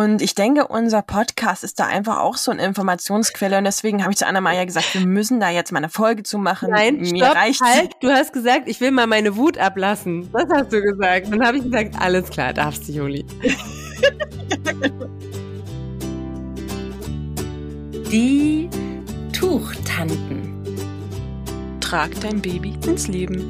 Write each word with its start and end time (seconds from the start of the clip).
Und 0.00 0.22
ich 0.22 0.34
denke, 0.34 0.66
unser 0.66 1.02
Podcast 1.02 1.62
ist 1.62 1.78
da 1.78 1.84
einfach 1.84 2.20
auch 2.20 2.38
so 2.38 2.50
eine 2.50 2.64
Informationsquelle. 2.64 3.58
Und 3.58 3.64
deswegen 3.64 4.00
habe 4.00 4.12
ich 4.12 4.16
zu 4.16 4.26
Anna-Maja 4.26 4.64
gesagt, 4.64 4.94
wir 4.94 5.06
müssen 5.06 5.40
da 5.40 5.50
jetzt 5.50 5.72
mal 5.72 5.80
eine 5.80 5.90
Folge 5.90 6.22
zu 6.22 6.38
machen. 6.38 6.70
Nein, 6.70 6.96
Mir 6.96 7.26
stopp, 7.26 7.36
reicht 7.36 7.60
halt. 7.60 7.90
Du 8.00 8.08
hast 8.08 8.32
gesagt, 8.32 8.66
ich 8.66 8.80
will 8.80 8.92
mal 8.92 9.06
meine 9.06 9.36
Wut 9.36 9.58
ablassen. 9.58 10.30
Das 10.32 10.46
hast 10.50 10.72
du 10.72 10.80
gesagt. 10.80 11.26
Und 11.26 11.32
dann 11.32 11.46
habe 11.46 11.58
ich 11.58 11.64
gesagt, 11.64 11.96
alles 12.00 12.30
klar, 12.30 12.54
darfst 12.54 12.88
du, 12.88 12.92
Juli. 12.92 13.26
Die 18.10 18.70
Tuchtanten. 19.34 20.64
Trag 21.80 22.18
dein 22.22 22.40
Baby 22.40 22.74
ins 22.86 23.06
Leben. 23.06 23.46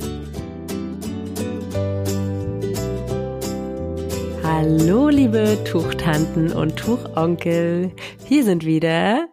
Hallo, 4.52 5.08
liebe 5.08 5.62
Tuchtanten 5.62 6.52
und 6.52 6.76
Tuchonkel. 6.76 7.94
Hier 8.26 8.42
sind 8.42 8.64
wieder 8.64 9.28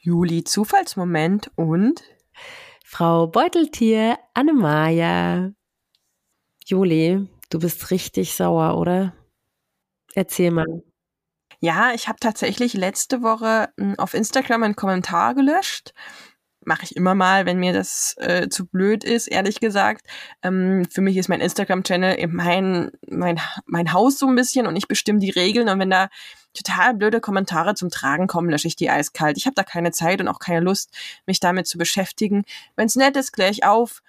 Juli 0.00 0.44
Zufallsmoment 0.44 1.50
und 1.56 2.00
Frau 2.84 3.26
Beuteltier 3.26 4.20
Annemaja. 4.34 5.50
Juli, 6.64 7.28
du 7.50 7.58
bist 7.58 7.90
richtig 7.90 8.36
sauer, 8.36 8.78
oder? 8.78 9.16
Erzähl 10.14 10.52
mal. 10.52 10.84
Ja, 11.58 11.92
ich 11.92 12.06
habe 12.06 12.20
tatsächlich 12.20 12.74
letzte 12.74 13.22
Woche 13.22 13.70
hm, 13.76 13.98
auf 13.98 14.14
Instagram 14.14 14.62
einen 14.62 14.76
Kommentar 14.76 15.34
gelöscht 15.34 15.92
mache 16.66 16.84
ich 16.84 16.96
immer 16.96 17.14
mal, 17.14 17.46
wenn 17.46 17.58
mir 17.58 17.72
das 17.72 18.14
äh, 18.18 18.48
zu 18.48 18.66
blöd 18.66 19.04
ist, 19.04 19.28
ehrlich 19.28 19.60
gesagt. 19.60 20.04
Ähm, 20.42 20.84
für 20.90 21.00
mich 21.00 21.16
ist 21.16 21.28
mein 21.28 21.40
Instagram-Channel 21.40 22.18
eben 22.18 22.34
mein, 22.34 22.90
mein, 23.08 23.40
mein 23.66 23.92
Haus 23.92 24.18
so 24.18 24.26
ein 24.26 24.34
bisschen 24.34 24.66
und 24.66 24.76
ich 24.76 24.88
bestimme 24.88 25.20
die 25.20 25.30
Regeln 25.30 25.68
und 25.68 25.78
wenn 25.78 25.90
da 25.90 26.08
total 26.52 26.94
blöde 26.94 27.20
Kommentare 27.20 27.74
zum 27.74 27.90
Tragen 27.90 28.26
kommen, 28.26 28.50
lösche 28.50 28.66
ich 28.66 28.76
die 28.76 28.90
eiskalt. 28.90 29.36
Ich 29.36 29.46
habe 29.46 29.54
da 29.54 29.62
keine 29.62 29.92
Zeit 29.92 30.20
und 30.20 30.28
auch 30.28 30.40
keine 30.40 30.60
Lust, 30.60 30.90
mich 31.26 31.38
damit 31.38 31.66
zu 31.66 31.78
beschäftigen. 31.78 32.44
Wenn 32.74 32.86
es 32.86 32.96
nett 32.96 33.16
ist, 33.16 33.32
kläre 33.32 33.50
ich 33.50 33.64
auf 33.64 34.02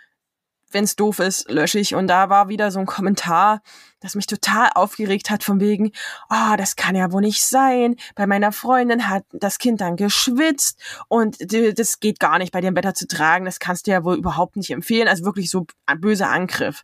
wenn 0.72 0.84
es 0.84 0.96
doof 0.96 1.20
ist, 1.20 1.50
lösche 1.50 1.80
ich. 1.80 1.96
Und 1.96 2.08
da 2.08 2.30
war 2.30 2.50
wieder 2.50 2.72
so 2.72 2.80
ein 2.80 2.86
Kommentar, 2.86 3.62
das 4.00 4.16
mich 4.16 4.28
total 4.28 4.70
aufgeregt 4.76 5.30
hat, 5.30 5.44
von 5.44 5.60
wegen, 5.60 5.92
ah, 6.30 6.54
oh, 6.54 6.58
das 6.58 6.76
kann 6.76 6.96
ja 6.96 7.12
wohl 7.12 7.22
nicht 7.22 7.44
sein. 7.44 7.96
Bei 8.16 8.28
meiner 8.28 8.52
Freundin 8.52 9.10
hat 9.10 9.24
das 9.32 9.58
Kind 9.58 9.82
dann 9.82 9.96
geschwitzt 9.96 10.80
und 11.08 11.38
das 11.40 12.00
geht 12.00 12.20
gar 12.20 12.38
nicht 12.38 12.52
bei 12.52 12.62
dem 12.62 12.76
Wetter 12.76 12.94
zu 12.94 13.08
tragen. 13.08 13.46
Das 13.46 13.60
kannst 13.60 13.88
du 13.88 13.92
ja 13.92 14.04
wohl 14.04 14.18
überhaupt 14.18 14.56
nicht 14.56 14.72
empfehlen. 14.72 15.08
Also 15.08 15.26
wirklich 15.26 15.50
so 15.50 15.66
ein 15.86 16.02
böser 16.02 16.30
Angriff. 16.30 16.84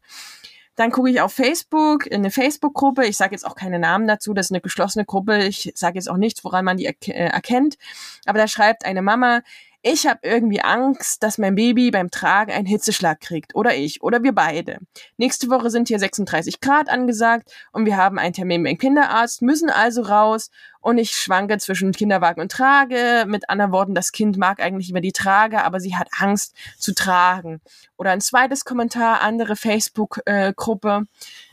Dann 0.75 0.91
gucke 0.91 1.11
ich 1.11 1.21
auf 1.21 1.33
Facebook, 1.33 2.07
in 2.07 2.21
eine 2.21 2.31
Facebook-Gruppe. 2.31 3.05
Ich 3.05 3.15
sage 3.15 3.33
jetzt 3.33 3.45
auch 3.45 3.55
keine 3.55 3.77
Namen 3.77 4.07
dazu, 4.07 4.33
das 4.33 4.47
ist 4.47 4.51
eine 4.51 4.61
geschlossene 4.61 5.05
Gruppe. 5.05 5.43
Ich 5.45 5.71
sage 5.75 5.95
jetzt 5.95 6.09
auch 6.09 6.17
nichts, 6.17 6.43
woran 6.43 6.65
man 6.65 6.77
die 6.77 6.85
äh, 6.85 7.11
erkennt. 7.11 7.77
Aber 8.25 8.39
da 8.39 8.47
schreibt 8.47 8.83
eine 8.83 9.03
Mama, 9.03 9.41
ich 9.85 10.07
habe 10.07 10.21
irgendwie 10.23 10.61
Angst, 10.61 11.21
dass 11.23 11.37
mein 11.37 11.55
Baby 11.55 11.91
beim 11.91 12.09
Tragen 12.09 12.53
einen 12.53 12.65
Hitzeschlag 12.65 13.19
kriegt. 13.19 13.53
Oder 13.53 13.75
ich. 13.75 14.01
Oder 14.01 14.23
wir 14.23 14.31
beide. 14.33 14.77
Nächste 15.17 15.49
Woche 15.49 15.69
sind 15.69 15.89
hier 15.89 15.99
36 15.99 16.61
Grad 16.61 16.89
angesagt 16.89 17.51
und 17.73 17.85
wir 17.85 17.97
haben 17.97 18.17
einen 18.17 18.33
Termin 18.33 18.63
beim 18.63 18.77
Kinderarzt, 18.77 19.41
müssen 19.41 19.69
also 19.69 20.03
raus 20.03 20.49
und 20.83 20.97
ich 20.97 21.11
schwanke 21.11 21.57
zwischen 21.59 21.93
Kinderwagen 21.93 22.41
und 22.41 22.51
Trage. 22.51 23.23
Mit 23.25 23.49
anderen 23.49 23.71
Worten, 23.71 23.95
das 23.95 24.11
Kind 24.11 24.37
mag 24.37 24.59
eigentlich 24.59 24.89
über 24.89 24.99
die 24.99 25.13
Trage, 25.13 25.63
aber 25.63 25.79
sie 25.79 25.95
hat 25.95 26.09
Angst 26.19 26.55
zu 26.77 26.93
tragen. 26.93 27.61
Oder 27.95 28.11
ein 28.11 28.19
zweites 28.19 28.65
Kommentar, 28.65 29.21
andere 29.21 29.55
Facebook-Gruppe. 29.55 31.05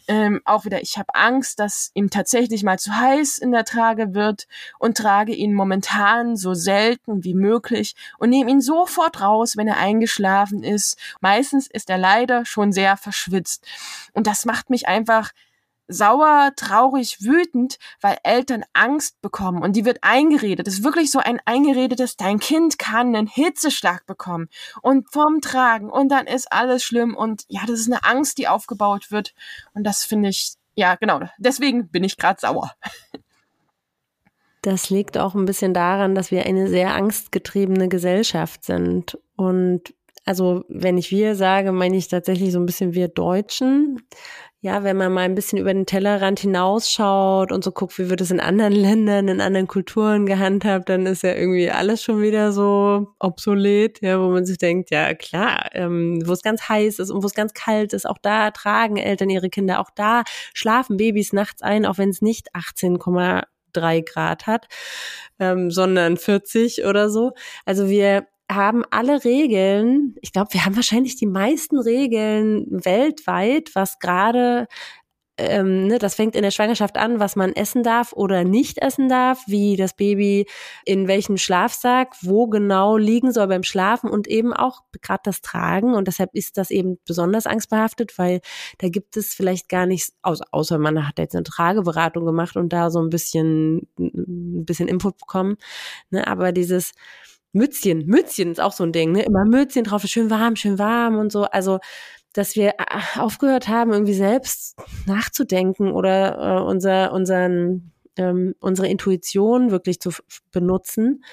Äh, 0.09 0.13
ähm, 0.13 0.41
auch 0.45 0.65
wieder, 0.65 0.83
ich 0.83 0.99
habe 0.99 1.15
Angst, 1.15 1.61
dass 1.61 1.93
ihm 1.95 2.11
tatsächlich 2.11 2.65
mal 2.65 2.81
zu 2.81 2.93
heiß 2.97 3.39
in 3.39 3.53
der 3.53 3.65
Trage 3.65 4.15
wird 4.15 4.49
und 4.81 4.97
trage 4.97 5.33
ihn 5.33 5.55
momentan 5.55 6.35
so 6.35 6.55
selten 6.55 7.23
wie 7.23 7.35
möglich 7.35 7.95
und 8.19 8.31
nehme 8.31 8.51
ihn 8.51 8.61
sofort 8.61 9.21
raus, 9.21 9.57
wenn 9.57 9.69
er 9.69 9.77
eingeschlafen 9.77 10.65
ist. 10.65 10.99
Meistens 11.21 11.69
ist 11.69 11.89
er 11.89 11.99
leider 11.99 12.45
schon 12.47 12.73
sehr 12.73 12.97
verschwitzt. 12.97 13.65
Und 14.13 14.27
das 14.27 14.45
macht 14.45 14.71
mich 14.71 14.89
einfach 14.89 15.31
sauer, 15.91 16.53
traurig, 16.57 17.19
wütend, 17.21 17.79
weil 18.01 18.17
Eltern 18.23 18.65
Angst 18.73 19.21
bekommen. 19.21 19.63
Und 19.63 19.77
die 19.77 19.85
wird 19.85 19.99
eingeredet. 20.03 20.67
Das 20.67 20.75
ist 20.75 20.85
wirklich 20.85 21.11
so 21.11 21.19
ein 21.19 21.41
eingeredetes, 21.45 22.17
dein 22.17 22.39
Kind 22.39 22.79
kann 22.79 23.15
einen 23.15 23.27
Hitzeschlag 23.27 24.07
bekommen 24.07 24.49
und 24.83 25.11
vom 25.13 25.41
Tragen 25.41 25.91
und 25.91 26.09
dann 26.09 26.27
ist 26.27 26.53
alles 26.53 26.85
schlimm. 26.85 27.15
Und 27.17 27.45
ja, 27.49 27.63
das 27.67 27.81
ist 27.81 27.93
eine 27.93 28.05
Angst, 28.05 28.39
die 28.39 28.49
aufgebaut 28.49 29.11
wird. 29.11 29.35
Und 29.75 29.85
das 29.85 30.05
finde 30.05 30.31
ich, 30.31 30.55
ja, 30.75 30.95
genau, 30.95 31.21
deswegen 31.39 31.89
bin 31.89 32.05
ich 32.05 32.17
gerade 32.17 32.41
sauer. 32.41 32.71
Das 34.63 34.91
liegt 34.91 35.17
auch 35.17 35.35
ein 35.35 35.47
bisschen 35.47 35.73
daran, 35.73 36.15
dass 36.15 36.31
wir 36.31 36.45
eine 36.45 36.69
sehr 36.69 36.95
angstgetriebene 36.95 37.89
Gesellschaft 37.89 38.65
sind. 38.65 39.19
Und 39.37 39.95
also 40.25 40.65
wenn 40.69 40.99
ich 40.99 41.11
wir 41.11 41.35
sage, 41.35 41.73
meine 41.73 41.97
ich 41.97 42.09
tatsächlich 42.09 42.53
so 42.53 42.61
ein 42.61 42.67
bisschen 42.67 42.95
wir 42.95 43.09
Deutschen 43.09 43.99
ja, 44.63 44.85
wenn 44.85 44.99
man 44.99 45.13
mal 45.15 45.23
ein 45.23 45.35
bisschen 45.35 45.59
über 45.59 45.73
den 45.73 45.87
Tellerrand 45.87 46.41
hinausschaut 46.41 47.51
und 47.51 47.65
so 47.65 47.73
guckt, 47.73 47.99
wie 47.99 48.11
wird 48.11 48.21
es 48.21 48.31
in 48.31 48.41
anderen 48.41 48.73
Ländern, 48.75 49.29
in 49.29 49.41
anderen 49.41 49.67
Kulturen 49.67 50.27
gehandhabt, 50.27 50.91
dann 50.91 51.07
ist 51.07 51.23
ja 51.23 51.33
irgendwie 51.35 51.71
alles 51.71 52.03
schon 52.03 52.21
wieder 52.21 52.53
so 52.53 53.15
obsolet, 53.19 54.03
ja, 54.03 54.21
wo 54.21 54.29
man 54.29 54.45
sich 54.45 54.59
denkt, 54.59 54.91
ja 54.91 55.15
klar, 55.15 55.71
ähm, 55.73 56.23
wo 56.27 56.33
es 56.33 56.43
ganz 56.43 56.69
heiß 56.69 56.99
ist 56.99 57.11
und 57.11 57.23
wo 57.23 57.27
es 57.27 57.35
ganz 57.35 57.55
kalt 57.55 57.95
ist, 57.95 58.07
auch 58.07 58.19
da 58.21 58.51
tragen 58.51 58.99
Eltern 58.99 59.31
ihre 59.31 59.49
Kinder, 59.49 59.81
auch 59.81 59.91
da 59.95 60.25
schlafen 60.53 60.99
Babys 60.99 61.33
nachts 61.33 61.63
ein, 61.63 61.87
auch 61.87 61.97
wenn 61.97 62.11
es 62.11 62.21
nicht 62.21 62.55
18,3 62.55 64.05
Grad 64.05 64.47
hat, 64.47 64.67
ähm, 65.39 65.71
sondern 65.71 66.19
40 66.19 66.85
oder 66.85 67.09
so. 67.09 67.33
Also 67.65 67.89
wir 67.89 68.27
haben 68.51 68.85
alle 68.91 69.25
Regeln, 69.25 70.17
ich 70.21 70.33
glaube, 70.33 70.53
wir 70.53 70.65
haben 70.65 70.77
wahrscheinlich 70.77 71.17
die 71.17 71.27
meisten 71.27 71.79
Regeln 71.79 72.67
weltweit, 72.71 73.71
was 73.75 73.99
gerade 73.99 74.67
ähm, 75.41 75.87
ne, 75.87 75.99
das 75.99 76.15
fängt 76.15 76.37
in 76.37 76.43
der 76.43 76.51
Schwangerschaft 76.51 76.99
an, 76.99 77.19
was 77.19 77.35
man 77.35 77.55
essen 77.55 77.83
darf 77.83 78.13
oder 78.13 78.45
nicht 78.45 78.79
essen 78.79 79.09
darf, 79.09 79.43
wie 79.47 79.77
das 79.77 79.95
Baby 79.95 80.47
in 80.85 81.09
welchem 81.09 81.39
Schlafsack, 81.39 82.15
wo 82.21 82.47
genau 82.47 82.99
liegen 82.99 83.33
soll 83.33 83.49
beim 83.49 83.63
Schlafen 83.63 84.11
und 84.11 84.29
eben 84.29 84.53
auch 84.53 84.83
gerade 85.01 85.23
das 85.25 85.41
Tragen. 85.41 85.95
Und 85.95 86.09
deshalb 86.09 86.35
ist 86.35 86.59
das 86.59 86.71
eben 86.71 86.99
besonders 87.07 87.47
angstbehaftet, 87.47 88.19
weil 88.19 88.41
da 88.79 88.89
gibt 88.91 89.17
es 89.17 89.33
vielleicht 89.33 89.69
gar 89.71 89.87
nichts, 89.87 90.13
außer, 90.23 90.45
außer 90.51 90.79
man 90.79 91.09
hat 91.09 91.19
jetzt 91.19 91.35
eine 91.35 91.45
Trageberatung 91.45 92.27
gemacht 92.27 92.57
und 92.57 92.73
da 92.73 92.91
so 92.91 93.01
ein 93.01 93.09
bisschen, 93.09 93.89
ein 93.99 94.65
bisschen 94.67 94.89
Input 94.89 95.17
bekommen. 95.17 95.57
Ne, 96.11 96.27
aber 96.27 96.53
dieses, 96.53 96.93
Mützchen, 97.53 98.07
Mützchen 98.07 98.53
ist 98.53 98.61
auch 98.61 98.73
so 98.73 98.85
ein 98.85 98.93
Ding, 98.93 99.13
ne? 99.13 99.23
Immer 99.23 99.45
Mützchen 99.45 99.85
drauf, 99.85 100.03
schön 100.05 100.31
warm, 100.31 100.57
schön 100.57 100.79
warm 100.79 101.19
und 101.19 101.33
so. 101.33 101.45
Also, 101.45 101.79
dass 102.33 102.57
wir 102.57 102.75
äh, 102.79 103.19
aufgehört 103.19 103.69
haben, 103.69 103.93
irgendwie 103.93 104.15
selbst 104.15 104.77
nachzudenken 105.07 105.93
oder 105.93 106.59
äh, 106.59 106.63
unser, 106.63 107.13
unseren, 107.13 107.93
ähm, 108.17 108.55
unsere 108.61 108.89
Intuition 108.89 109.71
wirklich 109.71 110.01
zu 110.01 110.11
benutzen. 110.53 111.25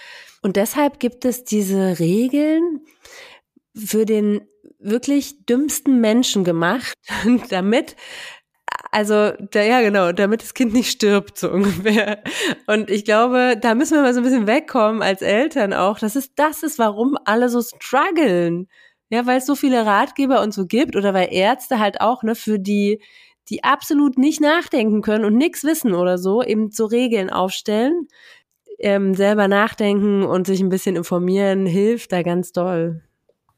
Und 0.42 0.56
deshalb 0.56 1.00
gibt 1.00 1.26
es 1.26 1.44
diese 1.44 2.00
Regeln 2.00 2.82
für 3.76 4.06
den 4.06 4.42
wirklich 4.80 5.46
dümmsten 5.46 6.02
Menschen 6.02 6.44
gemacht, 6.44 6.94
damit 7.50 7.96
also, 8.92 9.32
da, 9.52 9.62
ja, 9.62 9.82
genau, 9.82 10.12
damit 10.12 10.42
das 10.42 10.54
Kind 10.54 10.74
nicht 10.74 10.92
stirbt, 10.92 11.38
so 11.38 11.50
ungefähr. 11.52 12.24
Und 12.68 12.90
ich 12.90 13.06
glaube, 13.06 13.58
da 13.60 13.76
müssen 13.76 13.96
wir 13.96 14.02
mal 14.02 14.14
so 14.14 14.20
ein 14.22 14.24
bisschen 14.24 14.48
wegkommen 14.48 15.02
als 15.02 15.22
Eltern 15.22 15.74
auch. 15.74 16.00
Das 16.00 16.16
ist, 16.16 16.34
das 16.36 16.64
ist, 16.64 16.80
warum 16.80 17.18
alle 17.26 17.50
so 17.50 17.62
strugglen. 17.62 18.68
Ja, 19.10 19.26
weil 19.26 19.38
es 19.38 19.46
so 19.46 19.56
viele 19.56 19.86
Ratgeber 19.86 20.42
und 20.42 20.54
so 20.54 20.66
gibt 20.66 20.96
oder 20.98 21.14
weil 21.14 21.30
Ärzte 21.32 21.80
halt 21.80 22.02
auch, 22.02 22.24
ne, 22.24 22.36
für 22.36 22.60
die, 22.60 23.02
die 23.50 23.64
absolut 23.64 24.18
nicht 24.18 24.42
nachdenken 24.42 25.02
können 25.02 25.24
und 25.24 25.38
nichts 25.38 25.64
wissen 25.64 25.94
oder 25.94 26.18
so, 26.18 26.44
eben 26.44 26.72
so 26.72 26.86
Regeln 26.86 27.30
aufstellen. 27.30 28.08
Ähm, 28.80 29.16
selber 29.16 29.48
nachdenken 29.48 30.24
und 30.24 30.46
sich 30.46 30.62
ein 30.62 30.70
bisschen 30.70 30.96
informieren 30.96 31.66
hilft 31.66 32.12
da 32.12 32.22
ganz 32.22 32.52
doll. 32.52 33.07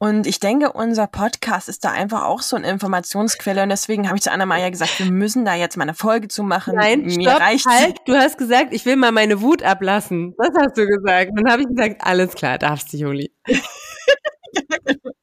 Und 0.01 0.27
ich 0.27 0.39
denke, 0.39 0.71
unser 0.71 1.07
Podcast 1.07 1.67
ist 1.67 1.83
da 1.83 1.91
einfach 1.91 2.23
auch 2.23 2.41
so 2.41 2.55
eine 2.55 2.69
Informationsquelle. 2.69 3.61
Und 3.61 3.69
deswegen 3.69 4.07
habe 4.07 4.15
ich 4.15 4.23
zu 4.23 4.31
Anna-Maja 4.31 4.69
gesagt, 4.69 4.97
wir 4.99 5.11
müssen 5.11 5.43
da 5.43 5.55
jetzt 5.55 5.75
mal 5.75 5.83
eine 5.83 5.93
Folge 5.93 6.29
zu 6.29 6.41
machen. 6.41 6.75
Nein, 6.75 7.01
Mir 7.01 7.29
stopp, 7.29 7.41
reicht 7.41 7.65
halt. 7.65 7.97
Du 8.05 8.15
hast 8.15 8.37
gesagt, 8.37 8.73
ich 8.73 8.85
will 8.85 8.95
mal 8.95 9.11
meine 9.11 9.41
Wut 9.41 9.61
ablassen. 9.61 10.35
Das 10.37 10.51
hast 10.57 10.77
du 10.77 10.87
gesagt. 10.87 11.31
Und 11.31 11.43
dann 11.43 11.51
habe 11.51 11.63
ich 11.63 11.67
gesagt, 11.67 11.97
alles 11.99 12.33
klar, 12.33 12.57
darfst 12.57 12.93
du, 12.93 12.97
Juli. 12.97 13.33
genau. 13.45 13.59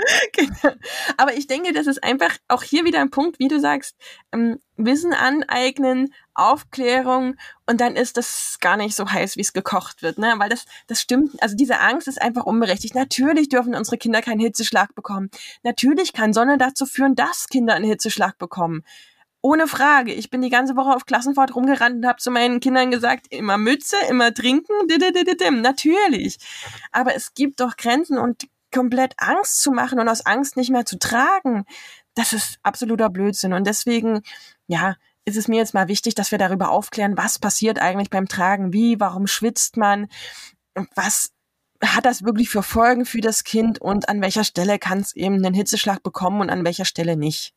Aber 1.16 1.34
ich 1.34 1.46
denke, 1.46 1.72
das 1.72 1.86
ist 1.86 2.02
einfach 2.02 2.36
auch 2.48 2.62
hier 2.62 2.84
wieder 2.84 3.00
ein 3.00 3.10
Punkt, 3.10 3.38
wie 3.38 3.48
du 3.48 3.60
sagst, 3.60 3.96
ähm, 4.32 4.60
Wissen 4.76 5.12
aneignen, 5.12 6.12
Aufklärung 6.34 7.36
und 7.66 7.80
dann 7.80 7.96
ist 7.96 8.16
das 8.16 8.58
gar 8.60 8.76
nicht 8.76 8.96
so 8.96 9.10
heiß, 9.10 9.36
wie 9.36 9.42
es 9.42 9.52
gekocht 9.52 10.02
wird, 10.02 10.18
ne? 10.18 10.34
Weil 10.38 10.48
das, 10.48 10.64
das 10.86 11.00
stimmt, 11.00 11.42
also 11.42 11.54
diese 11.54 11.80
Angst 11.80 12.08
ist 12.08 12.20
einfach 12.20 12.44
unberechtigt. 12.44 12.94
Natürlich 12.94 13.48
dürfen 13.48 13.74
unsere 13.74 13.98
Kinder 13.98 14.22
keinen 14.22 14.40
Hitzeschlag 14.40 14.94
bekommen. 14.94 15.30
Natürlich 15.62 16.12
kann 16.12 16.32
Sonne 16.32 16.56
dazu 16.56 16.86
führen, 16.86 17.14
dass 17.14 17.48
Kinder 17.48 17.74
einen 17.74 17.84
Hitzeschlag 17.84 18.38
bekommen. 18.38 18.82
Ohne 19.42 19.66
Frage. 19.66 20.12
Ich 20.12 20.28
bin 20.28 20.42
die 20.42 20.50
ganze 20.50 20.76
Woche 20.76 20.94
auf 20.94 21.06
Klassenfahrt 21.06 21.54
rumgerannt 21.54 21.96
und 21.96 22.06
habe 22.06 22.18
zu 22.18 22.30
meinen 22.30 22.60
Kindern 22.60 22.90
gesagt, 22.90 23.26
immer 23.30 23.56
Mütze, 23.56 23.96
immer 24.10 24.34
trinken, 24.34 24.72
natürlich. 25.62 26.38
Aber 26.92 27.14
es 27.14 27.32
gibt 27.32 27.60
doch 27.60 27.76
Grenzen 27.76 28.18
und 28.18 28.48
komplett 28.72 29.14
Angst 29.18 29.62
zu 29.62 29.70
machen 29.72 29.98
und 29.98 30.08
aus 30.08 30.24
Angst 30.26 30.56
nicht 30.56 30.70
mehr 30.70 30.84
zu 30.84 30.98
tragen, 30.98 31.64
das 32.14 32.32
ist 32.32 32.58
absoluter 32.62 33.10
Blödsinn. 33.10 33.52
Und 33.52 33.66
deswegen, 33.66 34.22
ja, 34.66 34.96
ist 35.24 35.36
es 35.36 35.48
mir 35.48 35.56
jetzt 35.56 35.74
mal 35.74 35.88
wichtig, 35.88 36.14
dass 36.14 36.30
wir 36.30 36.38
darüber 36.38 36.70
aufklären, 36.70 37.16
was 37.16 37.38
passiert 37.38 37.80
eigentlich 37.80 38.10
beim 38.10 38.28
Tragen, 38.28 38.72
wie, 38.72 38.98
warum 39.00 39.26
schwitzt 39.26 39.76
man, 39.76 40.08
was 40.94 41.30
hat 41.82 42.04
das 42.04 42.24
wirklich 42.24 42.50
für 42.50 42.62
Folgen 42.62 43.06
für 43.06 43.20
das 43.20 43.44
Kind 43.44 43.80
und 43.80 44.08
an 44.08 44.20
welcher 44.20 44.44
Stelle 44.44 44.78
kann 44.78 44.98
es 44.98 45.14
eben 45.16 45.36
einen 45.36 45.54
Hitzeschlag 45.54 46.02
bekommen 46.02 46.40
und 46.40 46.50
an 46.50 46.64
welcher 46.64 46.84
Stelle 46.84 47.16
nicht. 47.16 47.54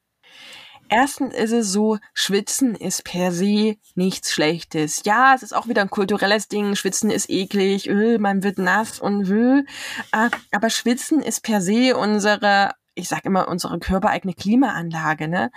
Erstens 0.90 1.34
ist 1.34 1.52
es 1.52 1.72
so, 1.72 1.98
Schwitzen 2.14 2.76
ist 2.76 3.04
per 3.04 3.32
se 3.32 3.78
nichts 3.96 4.32
Schlechtes. 4.32 5.02
Ja, 5.06 5.34
es 5.36 5.44
ist 5.44 5.56
auch 5.56 5.68
wieder 5.68 5.82
ein 5.82 5.90
kulturelles 5.90 6.48
Ding. 6.48 6.76
Schwitzen 6.76 7.10
ist 7.10 7.30
eklig, 7.30 7.90
öh, 7.90 8.18
man 8.18 8.44
wird 8.44 8.58
nass 8.58 9.00
und 9.00 9.28
wö. 9.28 9.64
Ah, 10.12 10.30
aber 10.52 10.70
Schwitzen 10.70 11.22
ist 11.22 11.42
per 11.42 11.62
se 11.62 11.96
unsere, 11.98 12.76
ich 12.96 13.08
sag 13.08 13.26
immer, 13.26 13.48
unsere 13.48 13.80
körpereigene 13.80 14.34
Klimaanlage, 14.34 15.28
ne? 15.28 15.52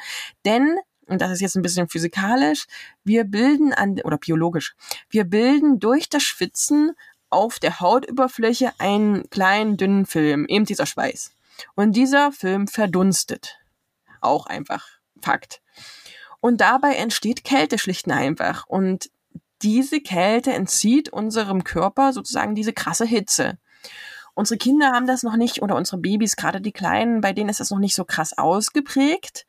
Denn 0.45 0.77
und 1.09 1.21
das 1.21 1.31
ist 1.31 1.41
jetzt 1.41 1.57
ein 1.57 1.63
bisschen 1.63 1.89
physikalisch, 1.89 2.67
wir 3.05 3.25
bilden 3.25 3.73
an, 3.73 4.01
oder 4.03 4.19
biologisch, 4.19 4.75
wir 5.09 5.23
bilden 5.23 5.79
durch 5.79 6.09
das 6.09 6.25
Schwitzen 6.25 6.97
auf 7.31 7.59
der 7.59 7.81
Hautüberfläche 7.81 8.73
einen 8.79 9.29
kleinen, 9.31 9.77
dünnen 9.77 10.07
Film, 10.07 10.47
eben 10.47 10.65
dieser 10.65 10.87
Schweiß. 10.87 11.33
Und 11.75 11.93
dieser 11.93 12.33
Film 12.33 12.67
verdunstet. 12.69 13.59
Auch 14.21 14.47
einfach 14.47 14.96
Fakt. 15.23 15.61
Und 16.41 16.61
dabei 16.61 16.95
entsteht 16.95 17.45
Kälte 17.45 17.79
schlicht 17.79 18.07
und 18.07 18.13
einfach. 18.13 18.67
Und 18.67 19.11
diese 19.63 20.01
Kälte 20.01 20.53
entzieht 20.53 21.09
unserem 21.09 21.65
Körper 21.65 22.13
sozusagen 22.13 22.55
diese 22.55 22.73
krasse 22.73 23.07
Hitze. 23.07 23.59
Unsere 24.35 24.59
Kinder 24.59 24.93
haben 24.93 25.07
das 25.07 25.23
noch 25.23 25.37
nicht, 25.37 25.63
oder 25.63 25.77
unsere 25.77 25.99
Babys, 25.99 26.37
gerade 26.37 26.61
die 26.61 26.73
Kleinen, 26.73 27.23
bei 27.23 27.33
denen 27.33 27.49
ist 27.49 27.61
das 27.61 27.71
noch 27.71 27.79
nicht 27.79 27.95
so 27.95 28.05
krass 28.05 28.37
ausgeprägt. 28.37 29.47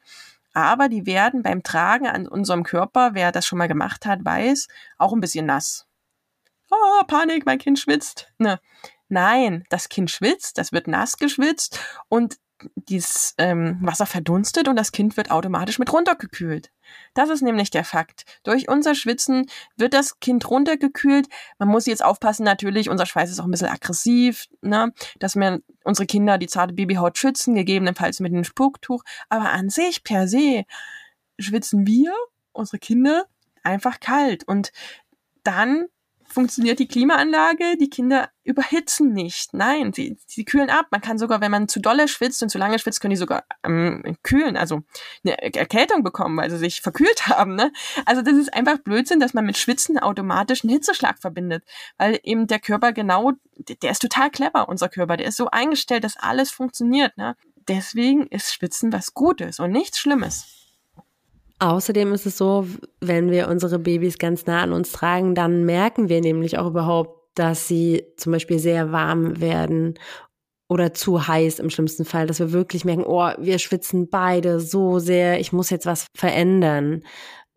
Aber 0.53 0.87
die 0.87 1.05
werden 1.05 1.43
beim 1.43 1.61
Tragen 1.61 2.07
an 2.07 2.27
unserem 2.27 2.63
Körper, 2.63 3.13
wer 3.13 3.31
das 3.31 3.45
schon 3.45 3.59
mal 3.59 3.67
gemacht 3.67 4.05
hat, 4.05 4.23
weiß, 4.23 4.67
auch 4.97 5.13
ein 5.13 5.19
bisschen 5.19 5.45
nass. 5.45 5.87
Oh, 6.71 7.03
Panik, 7.05 7.45
mein 7.45 7.59
Kind 7.59 7.79
schwitzt. 7.79 8.31
Ne. 8.37 8.59
Nein, 9.09 9.65
das 9.69 9.89
Kind 9.89 10.09
schwitzt, 10.09 10.57
das 10.57 10.71
wird 10.71 10.87
nass 10.87 11.17
geschwitzt 11.17 11.79
und 12.09 12.37
dieses 12.75 13.33
ähm, 13.37 13.77
Wasser 13.81 14.05
verdunstet 14.05 14.67
und 14.67 14.75
das 14.75 14.91
Kind 14.91 15.17
wird 15.17 15.31
automatisch 15.31 15.79
mit 15.79 15.91
runtergekühlt. 15.91 16.71
Das 17.13 17.29
ist 17.29 17.41
nämlich 17.41 17.69
der 17.69 17.83
Fakt. 17.83 18.23
Durch 18.43 18.69
unser 18.69 18.95
Schwitzen 18.95 19.49
wird 19.75 19.93
das 19.93 20.19
Kind 20.19 20.49
runtergekühlt. 20.49 21.27
Man 21.59 21.69
muss 21.69 21.85
jetzt 21.85 22.03
aufpassen, 22.03 22.43
natürlich, 22.43 22.89
unser 22.89 23.05
Schweiß 23.05 23.29
ist 23.29 23.39
auch 23.39 23.45
ein 23.45 23.51
bisschen 23.51 23.69
aggressiv, 23.69 24.47
ne? 24.61 24.93
dass 25.19 25.35
wir 25.35 25.61
unsere 25.83 26.05
Kinder 26.05 26.37
die 26.37 26.47
zarte 26.47 26.73
Babyhaut 26.73 27.17
schützen, 27.17 27.55
gegebenenfalls 27.55 28.19
mit 28.19 28.33
einem 28.33 28.43
Spucktuch. 28.43 29.03
Aber 29.29 29.51
an 29.51 29.69
sich, 29.69 30.03
per 30.03 30.27
se, 30.27 30.65
schwitzen 31.39 31.85
wir, 31.85 32.13
unsere 32.51 32.79
Kinder, 32.79 33.25
einfach 33.63 33.99
kalt. 33.99 34.43
Und 34.47 34.71
dann 35.43 35.87
funktioniert 36.27 36.79
die 36.79 36.87
Klimaanlage, 36.87 37.77
die 37.77 37.89
Kinder 37.89 38.29
überhitzen 38.43 39.13
nicht. 39.13 39.53
Nein, 39.53 39.93
sie, 39.93 40.17
sie 40.25 40.45
kühlen 40.45 40.69
ab. 40.69 40.87
Man 40.91 41.01
kann 41.01 41.17
sogar, 41.17 41.41
wenn 41.41 41.51
man 41.51 41.67
zu 41.67 41.79
dolle 41.79 42.07
schwitzt 42.07 42.41
und 42.43 42.49
zu 42.49 42.57
lange 42.57 42.79
schwitzt, 42.79 43.01
können 43.01 43.11
die 43.11 43.17
sogar 43.17 43.43
ähm, 43.63 44.17
kühlen, 44.23 44.57
also 44.57 44.83
eine 45.23 45.41
Erkältung 45.41 46.03
bekommen, 46.03 46.37
weil 46.37 46.49
sie 46.49 46.57
sich 46.57 46.81
verkühlt 46.81 47.27
haben. 47.27 47.55
Ne? 47.55 47.71
Also 48.05 48.21
das 48.21 48.35
ist 48.35 48.53
einfach 48.53 48.77
Blödsinn, 48.77 49.19
dass 49.19 49.33
man 49.33 49.45
mit 49.45 49.57
Schwitzen 49.57 49.97
automatisch 49.99 50.63
einen 50.63 50.73
Hitzeschlag 50.73 51.19
verbindet, 51.19 51.63
weil 51.97 52.19
eben 52.23 52.47
der 52.47 52.59
Körper 52.59 52.93
genau, 52.93 53.33
der 53.81 53.91
ist 53.91 54.01
total 54.01 54.29
clever, 54.29 54.69
unser 54.69 54.89
Körper, 54.89 55.17
der 55.17 55.27
ist 55.27 55.37
so 55.37 55.49
eingestellt, 55.49 56.03
dass 56.03 56.17
alles 56.17 56.51
funktioniert. 56.51 57.17
Ne? 57.17 57.35
Deswegen 57.67 58.27
ist 58.27 58.53
Schwitzen 58.53 58.93
was 58.93 59.13
Gutes 59.13 59.59
und 59.59 59.71
nichts 59.71 59.99
Schlimmes. 59.99 60.56
Außerdem 61.59 62.13
ist 62.13 62.25
es 62.25 62.37
so, 62.37 62.67
wenn 63.01 63.31
wir 63.31 63.47
unsere 63.47 63.79
Babys 63.79 64.19
ganz 64.19 64.45
nah 64.45 64.61
an 64.61 64.73
uns 64.73 64.91
tragen, 64.91 65.33
dann 65.33 65.65
merken 65.65 66.07
wir 66.07 66.21
nämlich 66.21 66.57
auch 66.57 66.67
überhaupt, 66.67 67.17
dass 67.35 67.67
sie 67.67 68.03
zum 68.17 68.31
Beispiel 68.31 68.59
sehr 68.59 68.91
warm 68.91 69.41
werden 69.41 69.95
oder 70.69 70.93
zu 70.93 71.27
heiß 71.27 71.59
im 71.59 71.69
schlimmsten 71.69 72.05
Fall, 72.05 72.27
dass 72.27 72.39
wir 72.39 72.51
wirklich 72.51 72.85
merken, 72.85 73.05
oh, 73.05 73.29
wir 73.39 73.57
schwitzen 73.59 74.09
beide 74.09 74.59
so 74.59 74.99
sehr, 74.99 75.39
ich 75.39 75.53
muss 75.53 75.69
jetzt 75.69 75.85
was 75.85 76.07
verändern. 76.15 77.03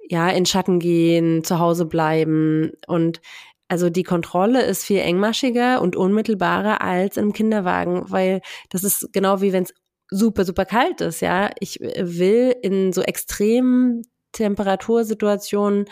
Ja, 0.09 0.29
in 0.31 0.47
Schatten 0.47 0.81
gehen, 0.81 1.45
zu 1.45 1.59
Hause 1.59 1.87
bleiben 1.87 2.73
und 2.87 3.21
also 3.69 3.89
die 3.91 4.03
Kontrolle 4.03 4.63
ist 4.63 4.85
viel 4.85 4.99
engmaschiger 4.99 5.81
und 5.81 5.95
unmittelbarer 5.95 6.81
als 6.81 7.17
im 7.17 7.33
Kinderwagen, 7.33 8.03
weil 8.11 8.41
das 8.71 8.83
ist 8.83 9.13
genau 9.13 9.41
wie 9.41 9.53
wenn 9.53 9.63
es 9.63 9.75
super, 10.11 10.45
super 10.45 10.65
kalt 10.65 11.01
ist, 11.01 11.21
ja. 11.21 11.51
Ich 11.61 11.81
äh, 11.81 12.19
will 12.19 12.55
in 12.63 12.93
so 12.93 13.03
extremen 13.03 14.03
Temperatursituationen 14.33 15.87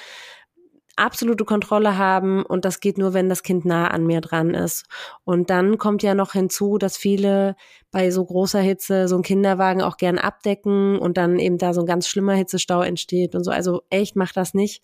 absolute 0.99 1.45
Kontrolle 1.45 1.97
haben 1.99 2.45
und 2.45 2.65
das 2.65 2.81
geht 2.81 2.99
nur, 2.99 3.15
wenn 3.15 3.29
das 3.29 3.43
Kind 3.43 3.65
nah 3.65 3.89
an 3.89 4.07
mir 4.07 4.21
dran 4.21 4.55
ist. 4.55 4.87
Und 5.25 5.51
dann 5.51 5.79
kommt 5.79 6.03
ja 6.03 6.15
noch 6.15 6.33
hinzu, 6.33 6.79
dass 6.79 6.97
viele 6.97 7.57
bei 7.91 8.11
so 8.11 8.25
großer 8.25 8.61
Hitze 8.61 9.09
so 9.09 9.17
einen 9.17 9.25
Kinderwagen 9.25 9.83
auch 9.83 9.97
gern 9.97 10.19
abdecken 10.19 10.99
und 10.99 11.17
dann 11.17 11.39
eben 11.39 11.59
da 11.59 11.73
so 11.73 11.81
ein 11.81 11.87
ganz 11.87 12.09
schlimmer 12.09 12.35
Hitzestau 12.35 12.83
entsteht 12.83 13.35
und 13.35 13.45
so. 13.45 13.51
Also 13.51 13.83
echt, 13.91 14.17
mach 14.17 14.33
das 14.33 14.55
nicht 14.55 14.83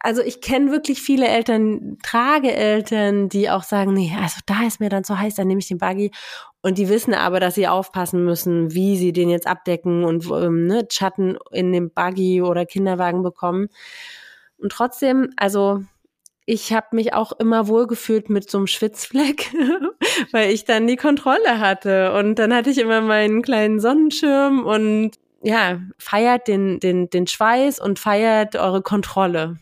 also 0.00 0.22
ich 0.22 0.40
kenne 0.40 0.72
wirklich 0.72 1.00
viele 1.00 1.28
Eltern, 1.28 1.98
Trageeltern, 2.02 3.28
die 3.28 3.50
auch 3.50 3.62
sagen, 3.62 3.92
nee, 3.92 4.12
also 4.18 4.38
da 4.46 4.66
ist 4.66 4.80
mir 4.80 4.88
dann 4.88 5.04
zu 5.04 5.18
heiß, 5.18 5.34
dann 5.34 5.46
nehme 5.46 5.60
ich 5.60 5.68
den 5.68 5.78
Buggy. 5.78 6.10
Und 6.62 6.78
die 6.78 6.88
wissen 6.88 7.14
aber, 7.14 7.38
dass 7.38 7.54
sie 7.54 7.68
aufpassen 7.68 8.24
müssen, 8.24 8.72
wie 8.74 8.96
sie 8.96 9.12
den 9.12 9.28
jetzt 9.28 9.46
abdecken 9.46 10.04
und 10.04 10.26
ähm, 10.30 10.66
ne, 10.66 10.86
Schatten 10.90 11.36
in 11.52 11.72
dem 11.72 11.90
Buggy 11.90 12.42
oder 12.42 12.66
Kinderwagen 12.66 13.22
bekommen. 13.22 13.68
Und 14.60 14.72
trotzdem, 14.72 15.32
also 15.36 15.82
ich 16.46 16.72
habe 16.72 16.88
mich 16.96 17.14
auch 17.14 17.32
immer 17.32 17.68
wohlgefühlt 17.68 18.28
mit 18.28 18.50
so 18.50 18.58
einem 18.58 18.66
Schwitzfleck, 18.66 19.52
weil 20.32 20.50
ich 20.50 20.64
dann 20.64 20.86
die 20.86 20.96
Kontrolle 20.96 21.60
hatte. 21.60 22.12
Und 22.14 22.36
dann 22.36 22.52
hatte 22.52 22.70
ich 22.70 22.78
immer 22.78 23.00
meinen 23.00 23.42
kleinen 23.42 23.80
Sonnenschirm 23.80 24.64
und 24.64 25.12
ja, 25.42 25.80
feiert 25.98 26.48
den, 26.48 26.80
den, 26.80 27.08
den 27.08 27.26
Schweiß 27.26 27.80
und 27.80 27.98
feiert 27.98 28.56
eure 28.56 28.82
Kontrolle. 28.82 29.58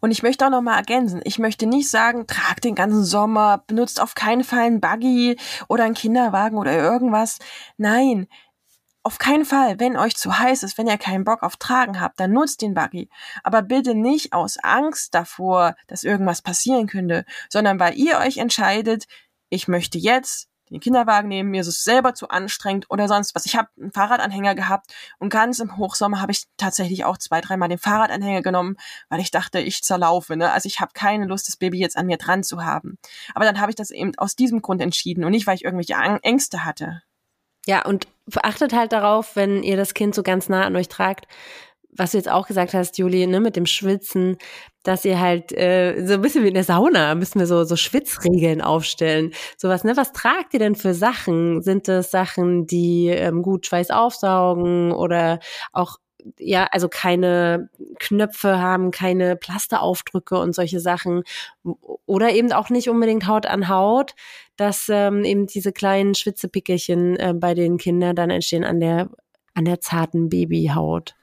Und 0.00 0.10
ich 0.10 0.22
möchte 0.22 0.46
auch 0.46 0.50
noch 0.50 0.62
mal 0.62 0.76
ergänzen, 0.76 1.20
ich 1.24 1.38
möchte 1.38 1.66
nicht 1.66 1.88
sagen, 1.88 2.26
trag 2.26 2.60
den 2.60 2.74
ganzen 2.74 3.04
Sommer, 3.04 3.62
benutzt 3.68 4.00
auf 4.00 4.16
keinen 4.16 4.42
Fall 4.42 4.66
einen 4.66 4.80
Buggy 4.80 5.36
oder 5.68 5.84
einen 5.84 5.94
Kinderwagen 5.94 6.58
oder 6.58 6.76
irgendwas. 6.76 7.38
Nein, 7.76 8.26
auf 9.04 9.18
keinen 9.18 9.44
Fall, 9.44 9.80
wenn 9.80 9.96
euch 9.96 10.16
zu 10.16 10.38
heiß 10.38 10.62
ist, 10.62 10.78
wenn 10.78 10.86
ihr 10.86 10.98
keinen 10.98 11.24
Bock 11.24 11.42
auf 11.42 11.56
Tragen 11.56 12.00
habt, 12.00 12.20
dann 12.20 12.32
nutzt 12.32 12.62
den 12.62 12.74
Buggy. 12.74 13.08
Aber 13.42 13.62
bitte 13.62 13.94
nicht 13.94 14.32
aus 14.32 14.58
Angst 14.62 15.14
davor, 15.14 15.74
dass 15.88 16.04
irgendwas 16.04 16.42
passieren 16.42 16.86
könnte, 16.86 17.24
sondern 17.48 17.80
weil 17.80 17.96
ihr 17.96 18.18
euch 18.18 18.38
entscheidet, 18.38 19.06
ich 19.48 19.66
möchte 19.68 19.98
jetzt 19.98 20.48
den 20.70 20.80
Kinderwagen 20.80 21.28
nehmen, 21.28 21.50
mir 21.50 21.60
ist 21.60 21.66
es 21.66 21.84
selber 21.84 22.14
zu 22.14 22.28
anstrengend 22.28 22.86
oder 22.88 23.06
sonst 23.06 23.34
was. 23.34 23.44
Ich 23.44 23.56
habe 23.56 23.68
einen 23.78 23.92
Fahrradanhänger 23.92 24.54
gehabt 24.54 24.94
und 25.18 25.28
ganz 25.28 25.58
im 25.58 25.76
Hochsommer 25.76 26.20
habe 26.22 26.32
ich 26.32 26.44
tatsächlich 26.56 27.04
auch 27.04 27.18
zwei, 27.18 27.42
dreimal 27.42 27.68
den 27.68 27.78
Fahrradanhänger 27.78 28.40
genommen, 28.40 28.76
weil 29.10 29.20
ich 29.20 29.30
dachte, 29.30 29.60
ich 29.60 29.82
zerlaufe. 29.82 30.36
Ne? 30.36 30.50
Also 30.50 30.66
ich 30.66 30.80
habe 30.80 30.92
keine 30.94 31.26
Lust, 31.26 31.48
das 31.48 31.56
Baby 31.56 31.78
jetzt 31.78 31.96
an 31.96 32.06
mir 32.06 32.16
dran 32.16 32.42
zu 32.42 32.64
haben. 32.64 32.98
Aber 33.34 33.44
dann 33.44 33.60
habe 33.60 33.70
ich 33.70 33.76
das 33.76 33.90
eben 33.90 34.12
aus 34.16 34.34
diesem 34.34 34.62
Grund 34.62 34.80
entschieden 34.80 35.24
und 35.24 35.32
nicht, 35.32 35.46
weil 35.46 35.56
ich 35.56 35.64
irgendwelche 35.64 35.94
Ängste 36.22 36.64
hatte. 36.64 37.02
Ja, 37.66 37.84
und 37.84 38.06
achtet 38.42 38.72
halt 38.72 38.92
darauf, 38.92 39.36
wenn 39.36 39.62
ihr 39.62 39.76
das 39.76 39.94
Kind 39.94 40.14
so 40.14 40.22
ganz 40.22 40.48
nah 40.48 40.64
an 40.64 40.76
euch 40.76 40.88
tragt, 40.88 41.26
was 41.94 42.12
du 42.12 42.16
jetzt 42.16 42.30
auch 42.30 42.46
gesagt 42.46 42.72
hast, 42.74 42.98
Juli, 42.98 43.26
ne, 43.26 43.40
mit 43.40 43.54
dem 43.54 43.66
Schwitzen, 43.66 44.38
dass 44.82 45.04
ihr 45.04 45.20
halt 45.20 45.52
äh, 45.52 46.04
so 46.06 46.14
ein 46.14 46.22
bisschen 46.22 46.42
wie 46.42 46.48
in 46.48 46.54
der 46.54 46.64
Sauna 46.64 47.14
müssen 47.14 47.38
wir 47.38 47.46
so 47.46 47.64
so 47.64 47.76
Schwitzregeln 47.76 48.62
aufstellen. 48.62 49.32
Sowas, 49.56 49.84
ne? 49.84 49.96
Was 49.96 50.12
tragt 50.12 50.54
ihr 50.54 50.58
denn 50.60 50.74
für 50.74 50.94
Sachen? 50.94 51.62
Sind 51.62 51.88
es 51.88 52.10
Sachen, 52.10 52.66
die 52.66 53.08
ähm, 53.08 53.42
gut 53.42 53.66
Schweiß 53.66 53.90
aufsaugen 53.90 54.92
oder 54.92 55.38
auch 55.72 55.98
ja, 56.38 56.68
also 56.70 56.88
keine 56.88 57.68
Knöpfe 57.98 58.60
haben, 58.60 58.90
keine 58.90 59.36
Plasteraufdrücke 59.36 60.38
und 60.38 60.54
solche 60.54 60.80
Sachen. 60.80 61.24
Oder 62.06 62.32
eben 62.32 62.52
auch 62.52 62.70
nicht 62.70 62.88
unbedingt 62.88 63.26
Haut 63.26 63.46
an 63.46 63.68
Haut, 63.68 64.14
dass 64.56 64.88
ähm, 64.88 65.24
eben 65.24 65.46
diese 65.46 65.72
kleinen 65.72 66.14
Schwitzepickelchen 66.14 67.16
äh, 67.16 67.34
bei 67.34 67.54
den 67.54 67.78
Kindern 67.78 68.16
dann 68.16 68.30
entstehen 68.30 68.64
an 68.64 68.80
der, 68.80 69.10
an 69.54 69.64
der 69.64 69.80
zarten 69.80 70.28
Babyhaut. 70.28 71.14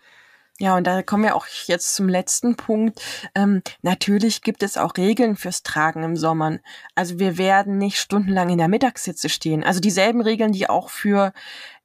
Ja, 0.62 0.76
und 0.76 0.86
da 0.86 1.02
kommen 1.04 1.24
wir 1.24 1.38
auch 1.38 1.48
jetzt 1.68 1.96
zum 1.96 2.10
letzten 2.10 2.58
Punkt. 2.58 3.02
Ähm, 3.34 3.62
natürlich 3.82 4.42
gibt 4.42 4.62
es 4.62 4.76
auch 4.76 4.98
Regeln 4.98 5.38
fürs 5.38 5.64
Tragen 5.64 6.04
im 6.04 6.18
Sommer. 6.18 6.58
Also 6.96 7.18
wir 7.18 7.38
werden 7.38 7.78
nicht 7.78 7.98
stundenlang 7.98 8.50
in 8.50 8.58
der 8.58 8.68
Mittagssitze 8.68 9.30
stehen. 9.30 9.64
Also 9.64 9.80
dieselben 9.80 10.20
Regeln, 10.22 10.52
die 10.52 10.70
auch 10.70 10.90
für 10.90 11.32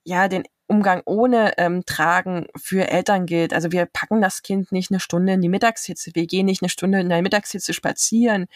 ja 0.02 0.26
den 0.26 0.42
Umgang 0.66 1.02
ohne 1.04 1.58
ähm, 1.58 1.84
Tragen 1.84 2.46
für 2.56 2.88
Eltern 2.88 3.26
gilt. 3.26 3.52
Also 3.52 3.70
wir 3.70 3.84
packen 3.84 4.22
das 4.22 4.42
Kind 4.42 4.72
nicht 4.72 4.90
eine 4.90 4.98
Stunde 4.98 5.34
in 5.34 5.42
die 5.42 5.50
Mittagshitze, 5.50 6.12
wir 6.14 6.26
gehen 6.26 6.46
nicht 6.46 6.62
eine 6.62 6.70
Stunde 6.70 7.00
in 7.00 7.10
der 7.10 7.20
Mittagshitze 7.20 7.74
spazieren, 7.74 8.46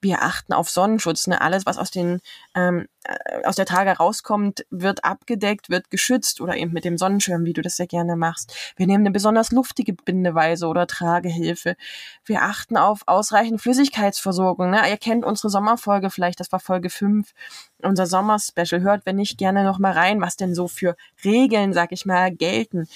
wir 0.00 0.22
achten 0.22 0.54
auf 0.54 0.70
Sonnenschutz. 0.70 1.26
Ne? 1.26 1.40
Alles, 1.40 1.66
was 1.66 1.76
aus, 1.76 1.90
den, 1.90 2.20
ähm, 2.54 2.86
äh, 3.04 3.44
aus 3.44 3.56
der 3.56 3.66
Trage 3.66 3.90
rauskommt, 3.90 4.64
wird 4.70 5.04
abgedeckt, 5.04 5.68
wird 5.68 5.90
geschützt 5.90 6.40
oder 6.40 6.56
eben 6.56 6.72
mit 6.72 6.86
dem 6.86 6.96
Sonnenschirm, 6.96 7.44
wie 7.44 7.52
du 7.52 7.60
das 7.60 7.76
sehr 7.76 7.86
gerne 7.86 8.16
machst. 8.16 8.54
Wir 8.76 8.86
nehmen 8.86 9.02
eine 9.02 9.10
besonders 9.10 9.52
luftige 9.52 9.92
Bindeweise 9.92 10.68
oder 10.68 10.86
Tragehilfe. 10.86 11.76
Wir 12.24 12.42
achten 12.42 12.78
auf 12.78 13.02
ausreichend 13.06 13.60
Flüssigkeitsversorgung. 13.60 14.70
Ne? 14.70 14.88
Ihr 14.88 14.96
kennt 14.96 15.24
unsere 15.24 15.50
Sommerfolge 15.50 16.08
vielleicht, 16.08 16.40
das 16.40 16.50
war 16.50 16.60
Folge 16.60 16.88
5 16.88 17.34
unser 17.82 18.06
Sommerspecial. 18.06 18.82
Hört, 18.82 19.06
wenn 19.06 19.16
nicht, 19.16 19.38
gerne 19.38 19.64
noch 19.64 19.78
mal 19.78 19.92
rein, 19.92 20.20
was 20.20 20.36
denn 20.36 20.54
so 20.54 20.68
für 20.68 20.96
Regeln, 21.24 21.72
sag 21.72 21.92
ich 21.92 22.06
mal, 22.06 22.34
gelten. 22.34 22.86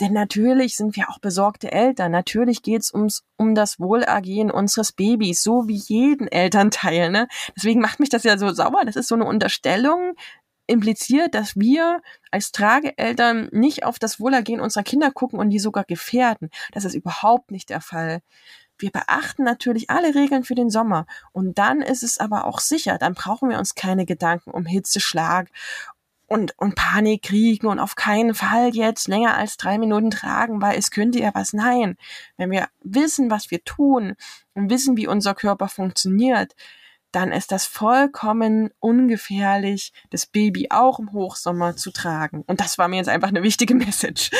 Denn 0.00 0.12
natürlich 0.12 0.76
sind 0.76 0.96
wir 0.96 1.10
auch 1.10 1.18
besorgte 1.18 1.72
Eltern. 1.72 2.12
Natürlich 2.12 2.62
geht's 2.62 2.92
ums, 2.92 3.22
um 3.36 3.54
das 3.54 3.78
Wohlergehen 3.78 4.50
unseres 4.50 4.92
Babys, 4.92 5.42
so 5.42 5.68
wie 5.68 5.82
jeden 5.86 6.26
Elternteil. 6.28 7.10
Ne? 7.10 7.28
Deswegen 7.54 7.80
macht 7.80 8.00
mich 8.00 8.08
das 8.08 8.24
ja 8.24 8.38
so 8.38 8.50
sauer. 8.52 8.82
Das 8.84 8.96
ist 8.96 9.08
so 9.08 9.14
eine 9.14 9.26
Unterstellung, 9.26 10.14
impliziert, 10.70 11.34
dass 11.34 11.56
wir 11.56 12.00
als 12.30 12.52
Trageeltern 12.52 13.48
nicht 13.50 13.84
auf 13.84 13.98
das 13.98 14.20
Wohlergehen 14.20 14.60
unserer 14.60 14.84
Kinder 14.84 15.10
gucken 15.10 15.38
und 15.38 15.50
die 15.50 15.58
sogar 15.58 15.84
gefährden. 15.84 16.48
Das 16.72 16.84
ist 16.84 16.94
überhaupt 16.94 17.50
nicht 17.50 17.70
der 17.70 17.80
Fall 17.80 18.20
wir 18.80 18.90
beachten 18.90 19.44
natürlich 19.44 19.90
alle 19.90 20.14
Regeln 20.14 20.44
für 20.44 20.54
den 20.54 20.70
Sommer. 20.70 21.06
Und 21.32 21.58
dann 21.58 21.82
ist 21.82 22.02
es 22.02 22.18
aber 22.18 22.44
auch 22.46 22.60
sicher, 22.60 22.98
dann 22.98 23.14
brauchen 23.14 23.50
wir 23.50 23.58
uns 23.58 23.74
keine 23.74 24.06
Gedanken 24.06 24.50
um 24.50 24.66
Hitzeschlag 24.66 25.48
und, 26.26 26.54
und 26.58 26.76
Panik 26.76 27.22
kriegen 27.22 27.66
und 27.66 27.80
auf 27.80 27.96
keinen 27.96 28.34
Fall 28.34 28.70
jetzt 28.74 29.08
länger 29.08 29.36
als 29.36 29.56
drei 29.56 29.78
Minuten 29.78 30.10
tragen, 30.10 30.62
weil 30.62 30.78
es 30.78 30.92
könnte 30.92 31.18
ja 31.18 31.32
was. 31.34 31.52
Nein, 31.52 31.96
wenn 32.36 32.52
wir 32.52 32.68
wissen, 32.82 33.30
was 33.30 33.50
wir 33.50 33.64
tun 33.64 34.14
und 34.54 34.70
wissen, 34.70 34.96
wie 34.96 35.08
unser 35.08 35.34
Körper 35.34 35.68
funktioniert, 35.68 36.54
dann 37.12 37.32
ist 37.32 37.50
das 37.50 37.64
vollkommen 37.64 38.70
ungefährlich, 38.78 39.92
das 40.10 40.26
Baby 40.26 40.68
auch 40.70 41.00
im 41.00 41.12
Hochsommer 41.12 41.76
zu 41.76 41.90
tragen. 41.90 42.44
Und 42.46 42.60
das 42.60 42.78
war 42.78 42.86
mir 42.86 42.96
jetzt 42.96 43.08
einfach 43.08 43.28
eine 43.28 43.42
wichtige 43.42 43.74
Message. 43.76 44.30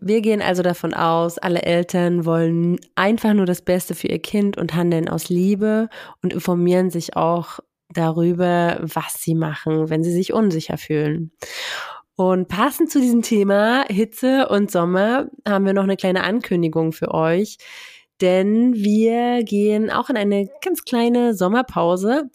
Wir 0.00 0.20
gehen 0.20 0.42
also 0.42 0.62
davon 0.62 0.92
aus, 0.92 1.38
alle 1.38 1.62
Eltern 1.62 2.24
wollen 2.24 2.78
einfach 2.94 3.32
nur 3.32 3.46
das 3.46 3.62
Beste 3.62 3.94
für 3.94 4.08
ihr 4.08 4.18
Kind 4.18 4.56
und 4.56 4.74
handeln 4.74 5.08
aus 5.08 5.28
Liebe 5.28 5.88
und 6.22 6.32
informieren 6.32 6.90
sich 6.90 7.16
auch 7.16 7.60
darüber, 7.90 8.78
was 8.82 9.22
sie 9.22 9.34
machen, 9.34 9.88
wenn 9.90 10.02
sie 10.02 10.12
sich 10.12 10.32
unsicher 10.32 10.78
fühlen. 10.78 11.30
Und 12.16 12.48
passend 12.48 12.90
zu 12.90 13.00
diesem 13.00 13.22
Thema 13.22 13.84
Hitze 13.88 14.48
und 14.48 14.70
Sommer 14.70 15.28
haben 15.46 15.66
wir 15.66 15.72
noch 15.72 15.82
eine 15.82 15.96
kleine 15.96 16.22
Ankündigung 16.22 16.92
für 16.92 17.12
euch, 17.12 17.58
denn 18.20 18.74
wir 18.74 19.42
gehen 19.42 19.90
auch 19.90 20.10
in 20.10 20.16
eine 20.16 20.48
ganz 20.62 20.84
kleine 20.84 21.34
Sommerpause. 21.34 22.30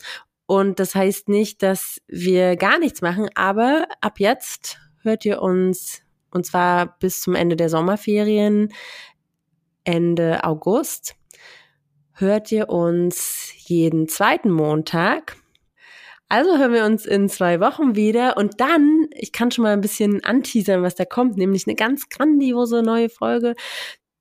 Und 0.47 0.79
das 0.79 0.95
heißt 0.95 1.29
nicht, 1.29 1.63
dass 1.63 2.01
wir 2.07 2.55
gar 2.57 2.79
nichts 2.79 3.01
machen, 3.01 3.29
aber 3.35 3.85
ab 4.01 4.19
jetzt 4.19 4.79
hört 5.03 5.23
ihr 5.23 5.41
uns 5.41 6.01
und 6.31 6.45
zwar 6.45 6.97
bis 6.99 7.21
zum 7.21 7.35
Ende 7.35 7.55
der 7.55 7.69
Sommerferien, 7.69 8.73
Ende 9.83 10.43
August, 10.43 11.15
hört 12.13 12.51
ihr 12.51 12.69
uns 12.69 13.51
jeden 13.57 14.07
zweiten 14.07 14.51
Montag. 14.51 15.37
Also 16.27 16.57
hören 16.57 16.73
wir 16.73 16.85
uns 16.85 17.05
in 17.05 17.27
zwei 17.27 17.59
Wochen 17.59 17.95
wieder 17.95 18.37
und 18.37 18.61
dann, 18.61 19.07
ich 19.15 19.31
kann 19.31 19.49
schon 19.49 19.63
mal 19.63 19.73
ein 19.73 19.81
bisschen 19.81 20.23
anteasern, 20.23 20.83
was 20.83 20.93
da 20.95 21.05
kommt, 21.05 21.37
nämlich 21.37 21.65
eine 21.65 21.75
ganz 21.75 22.07
grandiose 22.09 22.83
neue 22.83 23.09
Folge 23.09 23.55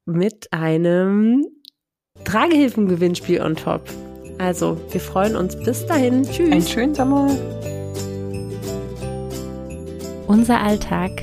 mit 0.06 0.50
einem 0.52 1.46
Tragehilfengewinnspiel 2.24 3.42
on 3.42 3.56
top. 3.56 3.82
Also, 4.38 4.80
wir 4.90 5.00
freuen 5.00 5.36
uns 5.36 5.56
bis 5.56 5.84
dahin. 5.86 6.22
Tschüss. 6.22 6.50
Einen 6.50 6.62
schönen 6.62 6.94
Sommer. 6.94 7.28
Unser 10.28 10.60
Alltag 10.60 11.22